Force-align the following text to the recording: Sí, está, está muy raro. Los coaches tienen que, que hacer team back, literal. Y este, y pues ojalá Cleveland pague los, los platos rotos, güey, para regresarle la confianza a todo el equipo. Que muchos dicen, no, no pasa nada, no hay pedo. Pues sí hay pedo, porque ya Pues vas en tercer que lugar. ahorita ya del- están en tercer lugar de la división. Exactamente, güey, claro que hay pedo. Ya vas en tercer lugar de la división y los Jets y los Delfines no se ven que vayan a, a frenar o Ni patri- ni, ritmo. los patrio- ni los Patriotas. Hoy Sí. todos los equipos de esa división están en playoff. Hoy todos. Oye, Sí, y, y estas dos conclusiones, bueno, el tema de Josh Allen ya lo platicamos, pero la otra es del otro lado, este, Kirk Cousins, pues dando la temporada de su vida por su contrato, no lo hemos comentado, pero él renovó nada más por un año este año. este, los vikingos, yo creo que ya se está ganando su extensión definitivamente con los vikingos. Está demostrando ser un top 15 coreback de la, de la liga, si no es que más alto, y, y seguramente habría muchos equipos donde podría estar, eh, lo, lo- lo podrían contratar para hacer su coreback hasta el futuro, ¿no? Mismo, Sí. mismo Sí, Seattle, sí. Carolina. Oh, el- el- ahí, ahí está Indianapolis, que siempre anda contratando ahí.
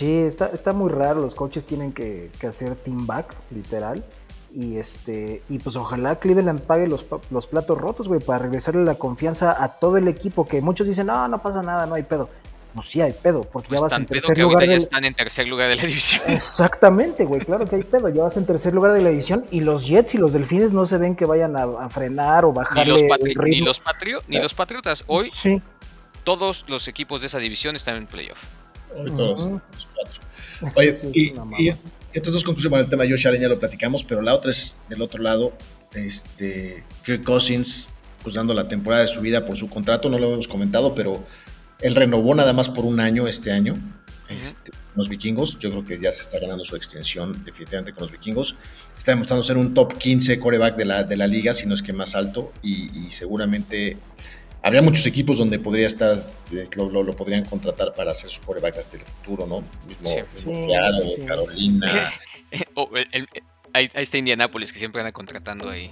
Sí, 0.00 0.12
está, 0.22 0.46
está 0.46 0.72
muy 0.72 0.90
raro. 0.90 1.20
Los 1.20 1.34
coaches 1.34 1.64
tienen 1.66 1.92
que, 1.92 2.30
que 2.40 2.46
hacer 2.46 2.74
team 2.76 3.06
back, 3.06 3.34
literal. 3.54 4.02
Y 4.54 4.78
este, 4.78 5.42
y 5.50 5.58
pues 5.58 5.76
ojalá 5.76 6.18
Cleveland 6.18 6.62
pague 6.62 6.86
los, 6.88 7.04
los 7.30 7.46
platos 7.46 7.76
rotos, 7.78 8.08
güey, 8.08 8.20
para 8.20 8.38
regresarle 8.38 8.82
la 8.84 8.94
confianza 8.94 9.62
a 9.62 9.78
todo 9.78 9.98
el 9.98 10.08
equipo. 10.08 10.46
Que 10.46 10.60
muchos 10.62 10.86
dicen, 10.86 11.06
no, 11.08 11.28
no 11.28 11.40
pasa 11.42 11.60
nada, 11.62 11.84
no 11.86 11.94
hay 11.96 12.02
pedo. 12.02 12.28
Pues 12.74 12.86
sí 12.86 13.00
hay 13.00 13.12
pedo, 13.12 13.42
porque 13.42 13.68
ya 13.68 13.78
Pues 13.80 13.90
vas 13.92 14.00
en 14.00 14.06
tercer 14.06 14.34
que 14.34 14.42
lugar. 14.42 14.54
ahorita 14.54 14.66
ya 14.66 14.70
del- 14.74 14.82
están 14.82 15.04
en 15.04 15.14
tercer 15.14 15.46
lugar 15.48 15.68
de 15.68 15.76
la 15.76 15.82
división. 15.82 16.22
Exactamente, 16.28 17.24
güey, 17.26 17.40
claro 17.42 17.66
que 17.66 17.76
hay 17.76 17.82
pedo. 17.82 18.08
Ya 18.08 18.22
vas 18.22 18.36
en 18.38 18.46
tercer 18.46 18.72
lugar 18.72 18.92
de 18.92 19.02
la 19.02 19.10
división 19.10 19.44
y 19.50 19.60
los 19.60 19.86
Jets 19.86 20.14
y 20.14 20.18
los 20.18 20.32
Delfines 20.32 20.72
no 20.72 20.86
se 20.86 20.96
ven 20.96 21.14
que 21.16 21.26
vayan 21.26 21.56
a, 21.56 21.64
a 21.64 21.90
frenar 21.90 22.44
o 22.44 22.52
Ni 22.52 22.58
patri- 22.60 23.26
ni, 23.26 23.34
ritmo. 23.34 23.66
los 23.66 23.80
patrio- 23.82 24.22
ni 24.28 24.38
los 24.38 24.54
Patriotas. 24.54 25.04
Hoy 25.08 25.28
Sí. 25.32 25.60
todos 26.24 26.64
los 26.68 26.86
equipos 26.88 27.20
de 27.20 27.26
esa 27.26 27.38
división 27.38 27.76
están 27.76 27.96
en 27.96 28.06
playoff. 28.06 28.40
Hoy 28.96 29.10
todos. 29.12 29.48
Oye, 30.76 30.92
Sí, 30.92 31.32
y, 31.58 31.68
y 31.68 31.74
estas 32.12 32.32
dos 32.32 32.44
conclusiones, 32.44 32.70
bueno, 32.70 32.84
el 32.84 32.90
tema 32.90 33.04
de 33.04 33.10
Josh 33.10 33.28
Allen 33.28 33.40
ya 33.40 33.48
lo 33.48 33.58
platicamos, 33.58 34.04
pero 34.04 34.20
la 34.20 34.34
otra 34.34 34.50
es 34.50 34.78
del 34.88 35.00
otro 35.02 35.22
lado, 35.22 35.52
este, 35.94 36.84
Kirk 37.04 37.24
Cousins, 37.24 37.88
pues 38.22 38.34
dando 38.34 38.52
la 38.52 38.68
temporada 38.68 39.02
de 39.02 39.08
su 39.08 39.20
vida 39.20 39.46
por 39.46 39.56
su 39.56 39.68
contrato, 39.70 40.08
no 40.08 40.18
lo 40.18 40.32
hemos 40.32 40.48
comentado, 40.48 40.94
pero 40.94 41.24
él 41.80 41.94
renovó 41.94 42.34
nada 42.34 42.52
más 42.52 42.68
por 42.68 42.84
un 42.84 43.00
año 43.00 43.28
este 43.28 43.52
año. 43.52 43.74
este, 44.28 44.72
los 44.96 45.08
vikingos, 45.08 45.58
yo 45.58 45.70
creo 45.70 45.84
que 45.84 46.00
ya 46.00 46.10
se 46.10 46.22
está 46.22 46.38
ganando 46.40 46.64
su 46.64 46.74
extensión 46.74 47.44
definitivamente 47.44 47.92
con 47.92 48.02
los 48.02 48.12
vikingos. 48.12 48.56
Está 48.98 49.12
demostrando 49.12 49.44
ser 49.44 49.56
un 49.56 49.72
top 49.72 49.96
15 49.96 50.38
coreback 50.40 50.76
de 50.76 50.84
la, 50.84 51.04
de 51.04 51.16
la 51.16 51.26
liga, 51.28 51.54
si 51.54 51.66
no 51.66 51.74
es 51.74 51.82
que 51.82 51.92
más 51.92 52.14
alto, 52.16 52.52
y, 52.60 53.06
y 53.06 53.12
seguramente 53.12 53.96
habría 54.62 54.82
muchos 54.82 55.06
equipos 55.06 55.38
donde 55.38 55.58
podría 55.58 55.86
estar, 55.86 56.18
eh, 56.52 56.66
lo, 56.76 56.88
lo- 56.90 57.02
lo 57.02 57.14
podrían 57.14 57.44
contratar 57.44 57.94
para 57.94 58.10
hacer 58.12 58.30
su 58.30 58.40
coreback 58.42 58.78
hasta 58.78 58.96
el 58.96 59.04
futuro, 59.04 59.46
¿no? 59.46 59.62
Mismo, 59.86 60.08
Sí. 60.08 60.20
mismo 60.34 60.54
Sí, 60.56 60.66
Seattle, 60.68 61.12
sí. 61.16 61.22
Carolina. 61.22 62.10
Oh, 62.74 62.88
el- 62.96 63.08
el- 63.12 63.28
ahí, 63.72 63.88
ahí 63.94 64.02
está 64.02 64.18
Indianapolis, 64.18 64.72
que 64.72 64.80
siempre 64.80 65.00
anda 65.00 65.12
contratando 65.12 65.68
ahí. 65.70 65.88